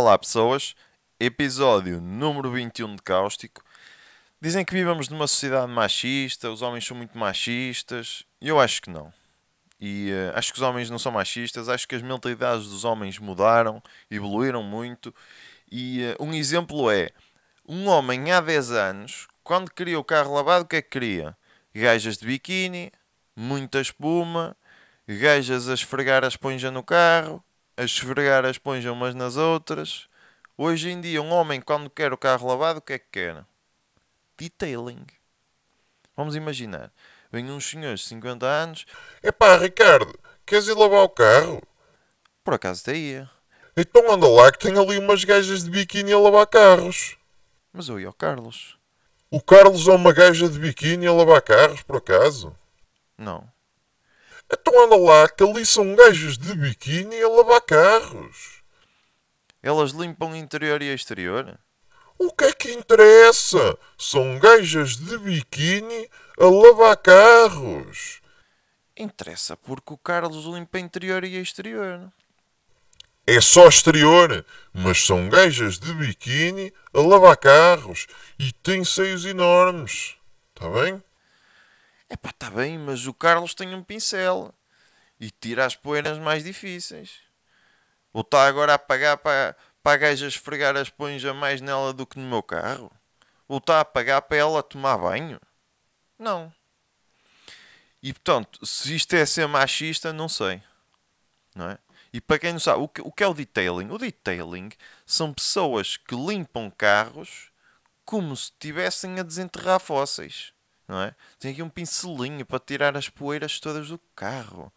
[0.00, 0.74] Olá pessoas,
[1.20, 3.62] episódio número 21 de Cáustico.
[4.40, 9.12] Dizem que vivemos numa sociedade machista, os homens são muito machistas, eu acho que não.
[9.78, 13.18] E uh, acho que os homens não são machistas, acho que as mentalidades dos homens
[13.18, 15.14] mudaram, evoluíram muito.
[15.70, 17.10] E uh, um exemplo é,
[17.68, 21.36] um homem há 10 anos, quando queria o carro lavado, o que é que queria?
[21.74, 22.90] Gajas de biquíni,
[23.36, 24.56] muita espuma,
[25.06, 27.44] gajas a esfregar a esponja no carro,
[27.80, 30.06] a esfregar a esponja umas nas outras.
[30.54, 33.42] Hoje em dia, um homem, quando quer o carro lavado, o que é que quer?
[34.36, 35.06] Detailing.
[36.14, 36.92] Vamos imaginar.
[37.32, 38.84] Vêm uns senhores de 50 anos.
[39.22, 41.62] Epá, Ricardo, queres ir lavar o carro?
[42.44, 43.30] Por acaso até ia.
[43.74, 47.16] Então anda lá que tem ali umas gajas de biquíni a lavar carros.
[47.72, 48.76] Mas eu ia ao Carlos.
[49.30, 52.54] O Carlos é uma gaja de biquíni a lavar carros, por acaso?
[53.16, 53.50] Não.
[54.52, 58.62] Então anda lá que ali são gajas de biquíni a lavar carros.
[59.62, 61.58] Elas limpam interior e exterior?
[62.18, 63.78] O que é que interessa?
[63.96, 68.20] São gajas de biquíni a lavar carros.
[68.96, 72.12] Interessa porque o Carlos limpa interior e exterior.
[73.26, 78.06] É só exterior, mas são gajas de biquíni a lavar carros
[78.38, 80.16] e têm seios enormes.
[80.54, 81.02] Está bem?
[82.54, 84.52] Bem, mas o Carlos tem um pincel
[85.20, 87.20] e tira as poeiras mais difíceis.
[88.12, 92.04] Ou está agora a pagar para, para a gaja esfregar a esponja mais nela do
[92.04, 92.90] que no meu carro?
[93.46, 95.40] Ou está a pagar para ela tomar banho?
[96.18, 96.52] Não.
[98.02, 100.60] E portanto, se isto é ser machista, não sei.
[101.54, 101.78] Não é?
[102.12, 103.90] E para quem não sabe, o que, o que é o detailing?
[103.90, 104.70] O detailing
[105.06, 107.52] são pessoas que limpam carros
[108.04, 110.52] como se estivessem a desenterrar fósseis.
[110.90, 111.14] Não é?
[111.38, 114.72] Tem aqui um pincelinho para tirar as poeiras todas do carro.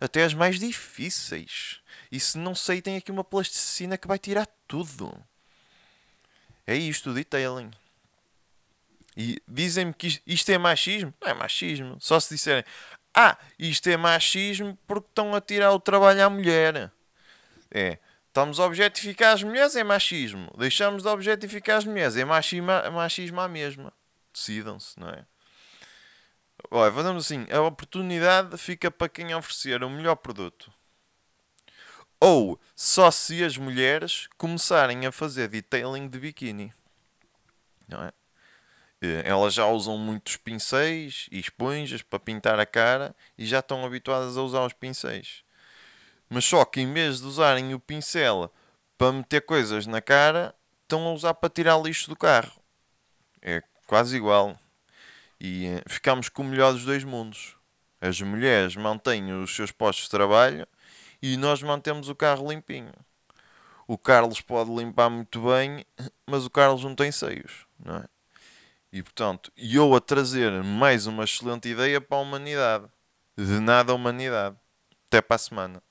[0.00, 1.80] Até as mais difíceis.
[2.10, 5.16] E se não sei, tem aqui uma plasticina que vai tirar tudo.
[6.66, 7.70] É isto, detailing.
[9.16, 11.14] E dizem-me que isto é machismo?
[11.20, 11.96] Não é machismo.
[12.00, 12.64] Só se disserem,
[13.14, 16.90] ah, isto é machismo porque estão a tirar o trabalho à mulher.
[17.70, 17.98] É.
[18.26, 20.52] Estamos a objetificar as mulheres, é machismo.
[20.58, 23.92] Deixamos de objetificar as mulheres, é machismo, machismo à mesma.
[24.32, 25.24] Decidam-se, não é?
[26.70, 30.72] Olha, fazemos assim: a oportunidade fica para quem oferecer o melhor produto.
[32.20, 36.72] Ou só se as mulheres começarem a fazer detailing de biquíni.
[37.88, 38.12] Não é?
[39.02, 43.84] Eh, elas já usam muitos pincéis e esponjas para pintar a cara e já estão
[43.84, 45.42] habituadas a usar os pincéis.
[46.30, 48.52] Mas só que em vez de usarem o pincel
[48.96, 52.62] para meter coisas na cara, estão a usar para tirar lixo do carro.
[53.42, 54.56] É quase igual.
[55.44, 57.56] E eh, ficamos com o melhor dos dois mundos.
[58.00, 60.68] As mulheres mantêm os seus postos de trabalho
[61.20, 62.92] e nós mantemos o carro limpinho.
[63.88, 65.84] O Carlos pode limpar muito bem,
[66.24, 68.04] mas o Carlos não tem seios, não é?
[68.92, 72.86] E portanto, eu a trazer mais uma excelente ideia para a humanidade.
[73.36, 74.56] De nada a humanidade.
[75.08, 75.82] Até para a semana.